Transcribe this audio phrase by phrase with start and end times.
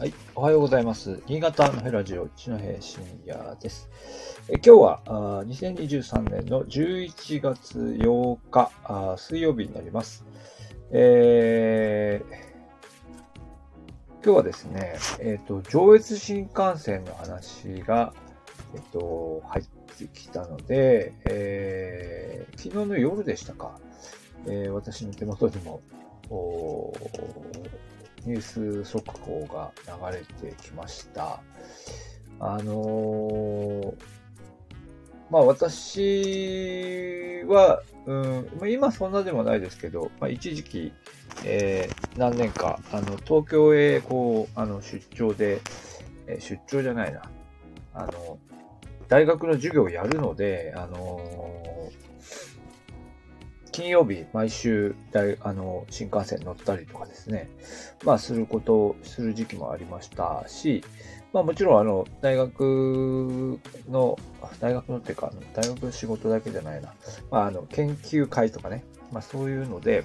[0.00, 1.22] はい、おはようございます。
[1.26, 3.90] 新潟のヘラジオ、一戸深夜です。
[4.48, 5.10] え今日はあ
[5.44, 10.24] 2023年の11月8日あ水曜日になります、
[10.90, 12.34] えー、
[14.24, 18.14] 今日はですね、えっ、ー、と、上越新幹線の話が、
[18.74, 19.64] えっ、ー、と、入っ
[19.98, 23.78] てきたので、えー、昨日の夜でしたか、
[24.46, 25.82] えー、私の手元にも、
[28.26, 31.40] ニュース速報が流れてきました。
[32.38, 33.94] あのー、
[35.30, 40.92] まあ私は、うん、今そんなでもないですけど、まあ、一時期、
[41.44, 45.60] えー、何年か、あの、東京へ、こう、あの、出張で、
[46.26, 47.22] えー、出張じゃないな。
[47.92, 48.38] あの、
[49.08, 51.20] 大学の授業をやるので、あの
[53.80, 54.94] 金曜日、毎週、
[55.40, 57.48] あの、新幹線乗ったりとかですね、
[58.04, 60.84] まあ、することを、する時期もありましたし、
[61.32, 63.58] まあ、もちろん、あの、大学
[63.88, 64.18] の、
[64.60, 66.92] 大学のっていうか、大学の仕事だけじゃないな、
[67.30, 70.04] まあ、あの、研究会とかね、まあ、そういうので、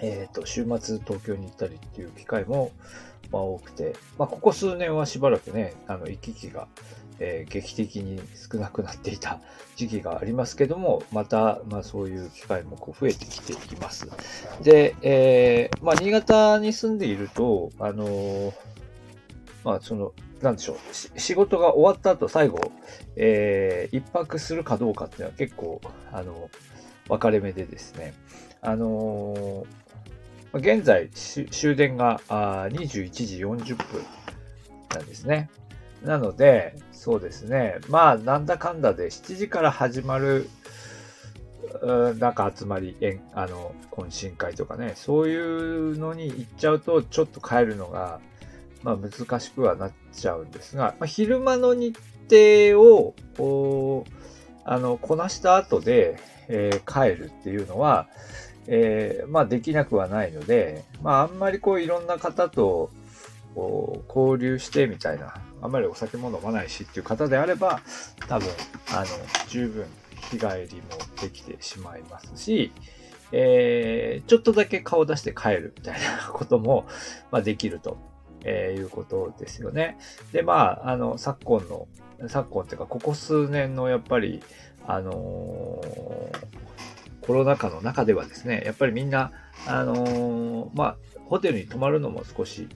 [0.00, 2.72] えっ、ー、と、週末東京に行ったりっていう機会も、
[3.30, 6.66] まあ、多くて、まあ、ここ数年はしばらくね、あの、行き来が、
[7.20, 9.40] えー、劇的に少なくなっていた
[9.76, 14.08] 時期がありますけども、また、まあそういう機会もこう増えてきています。
[14.62, 18.52] で、えー、まあ新潟に住んでいると、あのー、
[19.64, 22.58] まあその、なんでしょう、仕事が終わった後最後、
[23.16, 26.50] えー、一泊するかどうかっていうのは結構、あの、
[27.08, 28.14] 分かれ目でですね、
[28.62, 29.66] あのー、
[30.54, 34.02] 現在、終電があ21時40分
[34.94, 35.50] なんですね。
[36.04, 37.78] なので、そうですね。
[37.88, 40.48] まあ、なんだかんだで7時から始まる、
[42.18, 42.96] なんか集まり、
[43.34, 48.20] あの、懇親会とかね、そういうのに行っちゃうと、ちょっと帰るのが、
[48.82, 51.96] まあ、難しくはなっちゃうんですが、まあ、昼間の日
[52.30, 54.12] 程を、こう、
[54.64, 58.08] あの、こなした後で、えー、帰るっていうのは、
[58.66, 62.90] えー、まあ、できなくはないので、まあ、あんまりこう、いろんな方と、
[63.54, 67.80] こう、交流してみたいな、あんまりお酒も飲まないしっていう方であれば、
[68.28, 68.48] 多分、
[68.92, 69.06] あの、
[69.48, 69.86] 十分
[70.30, 70.88] 日帰りも
[71.20, 72.72] できてしまいますし、
[73.32, 76.86] えー、ちょっとだけ顔出して帰るみたいな ことも、
[77.30, 77.98] まあ、できると、
[78.44, 79.98] えー、いうことですよね。
[80.32, 81.88] で、まあ、あの、昨今の、
[82.28, 84.42] 昨今っていうか、ここ数年のやっぱり、
[84.86, 86.46] あのー、
[87.20, 89.32] コロナ禍の中ではですね、やっぱりみんな、
[89.66, 90.96] あのー、まあ、
[91.26, 92.68] ホテルに泊まるのも少し、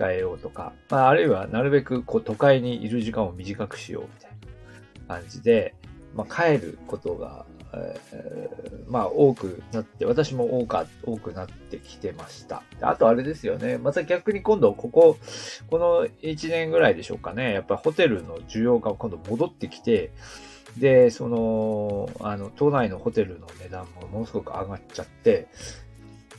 [0.00, 4.30] 控えようとか、まあ、あるいはなるべくこう都会にいる時間を短くしようみたい
[5.06, 5.74] な感じで、
[6.14, 7.44] まあ、帰ることが、
[7.74, 12.62] えー、まあ、多くなって、私も多か、多くなってきてました。
[12.80, 13.78] あとあれですよね。
[13.78, 15.18] また逆に今度、ここ、
[15.68, 17.52] この1年ぐらいでしょうかね。
[17.52, 20.10] やっぱりホテルの需要が今度戻ってきて、
[20.78, 25.48] で、その、あの、都内のホテルの値段もものすごく上がっちゃって、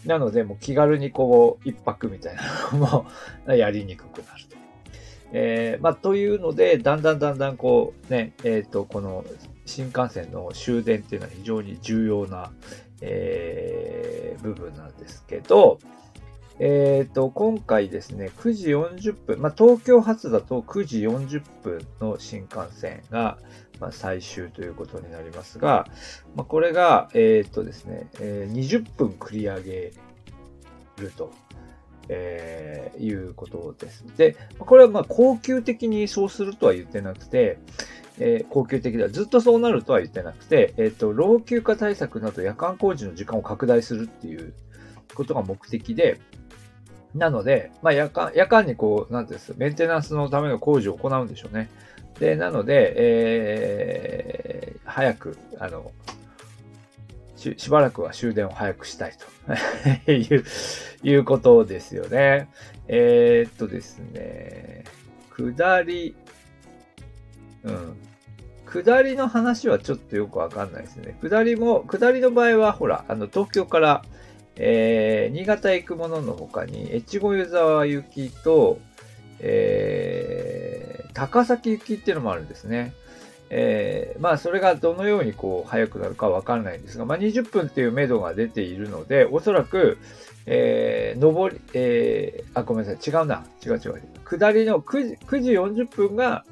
[0.06, 2.41] なので、もう気軽にこう、一泊みたいな
[2.73, 2.78] の
[3.47, 4.57] もやりにくくなると。
[5.34, 9.23] えー、まあ、というので、だんだんだんだんこう、ね、えっ、ー、と、この
[9.66, 12.51] 新幹線の終電っていうのは非常に重要な、
[13.01, 15.79] えー、部分なんですけど、
[16.63, 23.39] えっ、ー、と、今回ですね、9時40分、まあ、東京発だと9時40分の新幹線が、
[23.79, 25.88] まあ、最終ということになりますが、
[26.35, 29.94] まあ、これが、えっ、ー、とですね、えー、20分繰り上げ
[30.97, 31.33] ると。
[32.13, 34.03] えー、いうことです。
[34.17, 37.59] で、これはまあ高級的にそうするとは言ってなくて、
[38.19, 44.53] えー、高級的ではずっとそうなるとは言ってなくて、えっ、ー、と、老朽化対策など夜間工事の時間を拡大するっていう
[45.13, 46.19] ことが目的で、
[47.16, 51.69] なので、まあ夜間、夜間にこう、なんです、メンテナンスのための工事を行うんでしょうね。
[52.19, 55.91] で、なので、えー、早く、あの、
[57.35, 59.13] ししばらくは終電を早くしたい
[60.05, 60.44] と いう、
[61.03, 62.47] いうことですよね。
[62.88, 64.83] えー、っとですね、
[65.36, 66.15] 下り、
[67.63, 67.97] うん。
[68.65, 71.18] 下りの話はちょっとよくわかんないですね。
[71.21, 74.03] 下りも、下りの場合は、ほら、あの、東京から、
[74.56, 78.80] えー、新潟行くものの他に、越後湯沢行きと、
[79.39, 82.94] えー、高崎行きっていうのもあるんですね。
[83.53, 89.98] えー、まあ、それがどのようにこう、早くなるかわかんないんですが、まあ、20分っていう目処が出ているので、おそらく、
[90.45, 93.13] えー、上り、えー、あ、ごめんなさい。
[93.13, 93.44] 違うな。
[93.65, 94.01] 違う違う。
[94.25, 95.51] 下りの9時 ,9 時
[95.83, 96.45] 40分が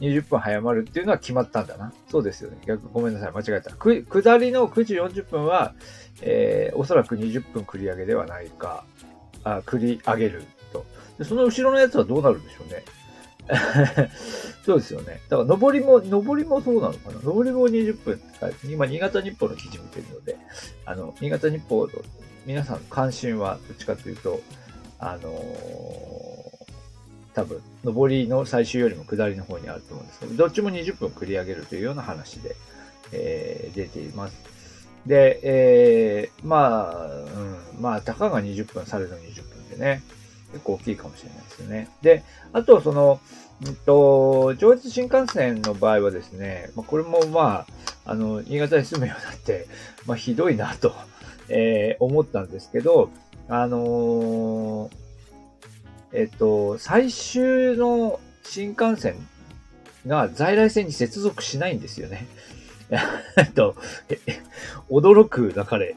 [0.00, 1.92] 20分早まるっていうのは決まったんだな。
[2.10, 2.58] そうですよね。
[2.66, 3.32] 逆、ごめんなさい。
[3.32, 3.74] 間違えた。
[3.74, 5.74] く下りの9時40分は、
[6.20, 8.84] えー、おそらく20分繰り上げではないか、
[9.44, 10.84] あ繰り上げると。
[11.18, 12.84] でその後ろのやつはどうなるんでしょうね。
[14.64, 15.20] そうですよね。
[15.28, 18.20] だから、上りも、上りもそうなのかな上りも20分、
[18.64, 20.38] 今、新潟日報の記事見てるので、
[20.86, 21.92] あの、新潟日報の
[22.46, 24.40] 皆さんの関心は、どっちかというと、
[24.98, 26.23] あのー、
[27.34, 32.54] 多分、上りの最終よりも下りの方にあると思うんですけど、どっちも20分繰り上げるというような話で、
[33.12, 34.36] えー、出ています。
[35.06, 40.02] で、えー、まあ、うん、まあ、たかが20分、されど20分でね、
[40.52, 41.88] 結構大きいかもしれないですよね。
[42.02, 42.22] で、
[42.52, 43.20] あと、その、
[43.66, 47.66] うんと、上越新幹線の場合はですね、まあ、これもま
[48.04, 49.66] あ、あの、新潟に住むようになって、
[50.06, 50.92] まあ、ひどいなと、
[51.48, 53.10] えー、思ったんですけど、
[53.48, 54.90] あのー、
[56.14, 59.16] えっと、最終の新幹線
[60.06, 62.26] が在来線に接続しないんですよね。
[63.36, 63.74] えっと、
[64.88, 65.96] 驚くなかれ、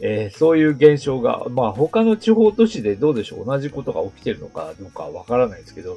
[0.00, 5.96] えー、そういう現象が、まあ他の地方都市でどうでしょう同じことが起きてるのかどうかわからないですけど、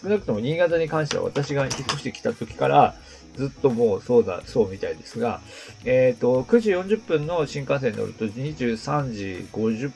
[0.00, 2.94] 少なくとも新潟に関しては私が引っ越してきた時から
[3.36, 5.42] ずっともうそうだ、そうみたいですが、
[5.84, 9.92] えっ、ー、と、9時40分の新幹線に乗ると23時50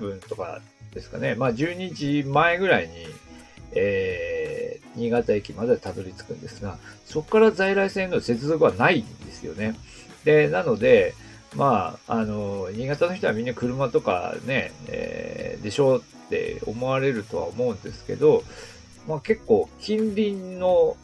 [0.00, 0.60] 分とか
[0.92, 1.34] ですかね。
[1.34, 3.06] まあ12時前ぐらいに、
[3.72, 9.74] えー、新潟駅までたどり着くんですが、そこから在来線の接続はないんですよね。
[10.24, 11.14] で、なので、
[11.56, 18.44] まあ、あの、新潟の人はみんな車とかね、えー、でしょうって思われるとは思うんですけど、
[19.08, 20.96] まあ結構近隣の、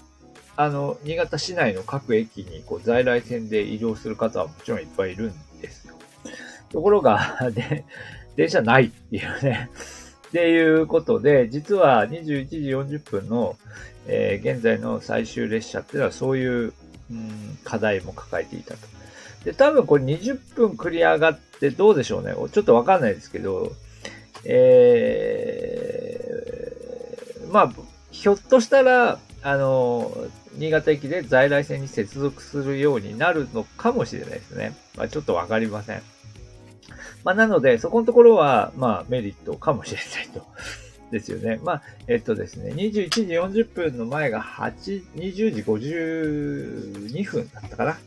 [0.57, 5.95] あの、新潟市内の各駅にこう在来線で移動する方はもちろんいっぱいいるんですよ。
[6.71, 7.85] ところが、 で、
[8.37, 9.71] 電車ないっていうね。
[10.29, 12.59] っていうことで、実は21時
[12.97, 13.57] 40分の、
[14.07, 16.73] えー、現在の最終列車っていうのはそういう、
[17.11, 18.81] うん、課題も抱えていたと。
[19.45, 22.35] で、多分これ20分繰り上がってどうでしょうね。
[22.53, 23.73] ちょっとわかんないですけど、
[24.45, 27.73] えー、まあ、
[28.11, 30.11] ひょっとしたら、あの、
[30.55, 34.75] 新潟駅で在来線に接続するようになるのかもしれないですね。
[34.97, 36.03] まあ、ちょっとわかりません。
[37.25, 40.45] まあ、なので、そこのところは、まあ、メリットかもしれないと。
[41.11, 41.61] ですよね。
[41.63, 43.23] まあ、えっとですね、21時
[43.63, 47.99] 40分の前が8、20時52分だったかな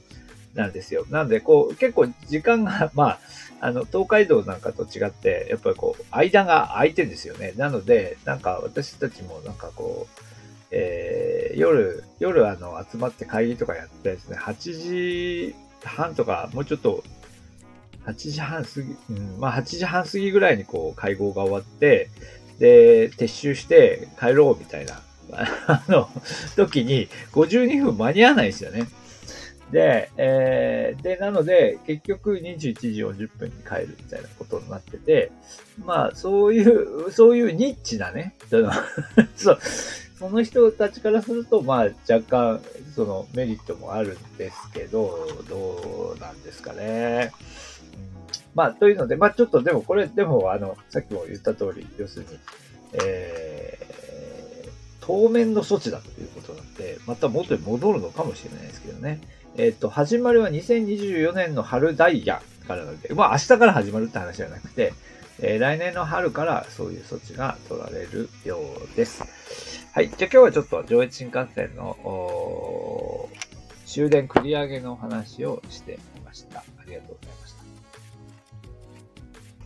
[0.54, 1.06] なんですよ。
[1.10, 3.20] なんで、こう、結構時間が、 まあ、
[3.62, 7.54] あの、東海道なんかと違って、やっぱりこう、間が空いてんですよね。
[7.56, 10.24] なので、なんか私たちもなんかこう、
[10.72, 17.04] えー、夜、夜あの、集まって会議とかやってですね、8時半とか、もうちょっと
[18.06, 22.10] 8時半過ぎ、うん、まあ8時半過ぎぐらいにこう会合が終わって、
[22.60, 25.02] で、撤収して帰ろうみたいな、
[25.68, 26.10] あの、
[26.56, 28.88] 時に52分間に合わないですよね。
[29.72, 35.32] で、えー、で、なので、結局21時40分に帰るみたいなことになってて、
[35.86, 38.72] まあ、そういう、そういうニッチなね、その
[39.38, 39.58] そ、
[40.18, 42.62] その人たちからすると、まあ、若干、
[42.96, 47.32] そのメリットもあるんですけど、どうなんですかね。
[48.56, 52.40] まあ、というので、まあ、ちょっとでも、これ、でも、あの、さっきも言った通り、要するに、
[52.94, 54.70] えー、
[55.02, 59.20] 当面の措置だということなんで、また元に戻るのかもしれないですけどね。
[59.58, 64.94] えっ、ー、と、始まりは2024年の春ダイヤからなので、まあ、明日から始まるって話じゃなくて、
[65.42, 69.24] えー、来年の春からそういう措置が取られるようです。
[69.94, 70.10] はい。
[70.10, 73.30] じゃあ今日はちょっと上越新幹線の
[73.86, 76.60] 終電繰り上げの話をしてみました。
[76.60, 77.49] ありがとうございました。